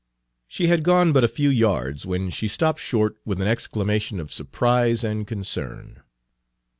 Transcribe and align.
She 0.47 0.65
had 0.65 0.81
gone 0.81 1.13
but 1.13 1.23
a 1.23 1.27
few 1.27 1.49
yards 1.49 2.07
when 2.07 2.31
she 2.31 2.47
stopped 2.47 2.79
short 2.79 3.17
with 3.23 3.39
an 3.39 3.47
exclamation 3.47 4.19
of 4.19 4.33
surprise 4.33 5.03
and 5.03 5.27
concern. 5.27 6.01